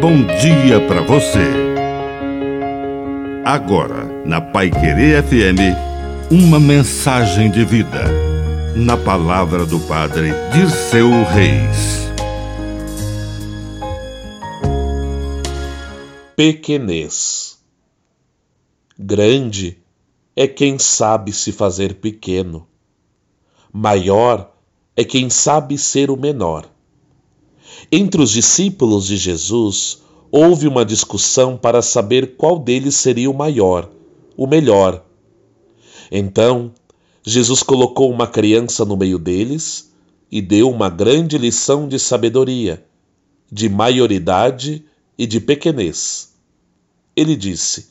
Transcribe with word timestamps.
bom 0.00 0.24
dia 0.40 0.80
para 0.88 1.02
você. 1.02 1.44
Agora, 3.44 4.04
na 4.24 4.40
Pai 4.40 4.70
Querer 4.70 5.22
FM, 5.22 5.76
uma 6.30 6.58
mensagem 6.58 7.50
de 7.50 7.66
vida. 7.66 8.04
Na 8.74 8.96
palavra 8.96 9.66
do 9.66 9.78
Padre 9.80 10.30
Dirceu 10.54 11.10
Reis. 11.24 12.08
Pequenez. 16.34 17.58
Grande 18.98 19.76
é 20.34 20.46
quem 20.46 20.78
sabe 20.78 21.30
se 21.30 21.52
fazer 21.52 21.96
pequeno. 21.96 22.66
Maior 23.70 24.50
é 24.96 25.04
quem 25.04 25.28
sabe 25.28 25.76
ser 25.76 26.10
o 26.10 26.16
menor. 26.16 26.64
Entre 27.92 28.22
os 28.22 28.30
discípulos 28.30 29.06
de 29.06 29.16
Jesus, 29.16 30.02
houve 30.30 30.68
uma 30.68 30.84
discussão 30.84 31.56
para 31.56 31.82
saber 31.82 32.36
qual 32.36 32.56
deles 32.56 32.94
seria 32.94 33.28
o 33.28 33.34
maior, 33.34 33.90
o 34.36 34.46
melhor. 34.46 35.04
Então, 36.10 36.72
Jesus 37.24 37.64
colocou 37.64 38.08
uma 38.08 38.28
criança 38.28 38.84
no 38.84 38.96
meio 38.96 39.18
deles 39.18 39.90
e 40.30 40.40
deu 40.40 40.70
uma 40.70 40.88
grande 40.88 41.36
lição 41.36 41.88
de 41.88 41.98
sabedoria, 41.98 42.84
de 43.50 43.68
maioridade 43.68 44.84
e 45.18 45.26
de 45.26 45.40
pequenez. 45.40 46.32
Ele 47.16 47.34
disse: 47.34 47.88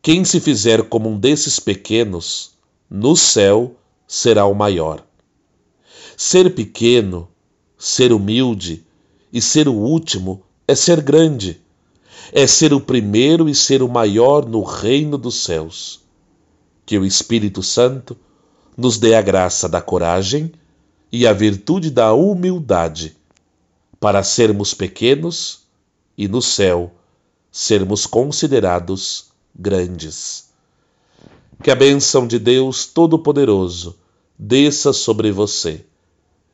Quem 0.00 0.24
se 0.24 0.40
fizer 0.40 0.82
como 0.84 1.10
um 1.10 1.18
desses 1.18 1.60
pequenos, 1.60 2.52
no 2.88 3.14
céu 3.14 3.76
será 4.06 4.46
o 4.46 4.54
maior. 4.54 5.04
Ser 6.16 6.54
pequeno 6.54 7.28
Ser 7.78 8.12
humilde 8.12 8.84
e 9.32 9.40
ser 9.40 9.68
o 9.68 9.72
último 9.72 10.42
é 10.66 10.74
ser 10.74 11.00
grande, 11.00 11.60
é 12.32 12.44
ser 12.46 12.74
o 12.74 12.80
primeiro 12.80 13.48
e 13.48 13.54
ser 13.54 13.82
o 13.82 13.88
maior 13.88 14.44
no 14.44 14.62
reino 14.62 15.16
dos 15.16 15.36
céus. 15.36 16.00
Que 16.84 16.98
o 16.98 17.06
Espírito 17.06 17.62
Santo 17.62 18.16
nos 18.76 18.98
dê 18.98 19.14
a 19.14 19.22
graça 19.22 19.68
da 19.68 19.80
coragem 19.80 20.52
e 21.12 21.26
a 21.26 21.32
virtude 21.32 21.90
da 21.90 22.12
humildade, 22.12 23.16
para 24.00 24.22
sermos 24.22 24.74
pequenos 24.74 25.60
e 26.16 26.26
no 26.26 26.42
céu 26.42 26.92
sermos 27.50 28.06
considerados 28.06 29.28
grandes. 29.54 30.48
Que 31.62 31.70
a 31.70 31.76
bênção 31.76 32.26
de 32.26 32.38
Deus 32.38 32.86
Todo-Poderoso 32.86 33.96
desça 34.38 34.92
sobre 34.92 35.32
você 35.32 35.84